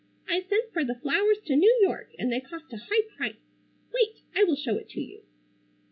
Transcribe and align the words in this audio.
I 0.27 0.41
sent 0.41 0.73
for 0.73 0.83
the 0.83 0.95
flowers 0.99 1.37
to 1.45 1.55
New 1.55 1.77
York 1.83 2.09
and 2.17 2.31
they 2.33 2.39
cost 2.41 2.73
a 2.73 2.77
high 2.77 3.03
price. 3.15 3.35
Wait! 3.93 4.23
I 4.35 4.43
will 4.45 4.55
show 4.55 4.75
it 4.77 4.89
to 4.89 4.99
you." 4.99 5.21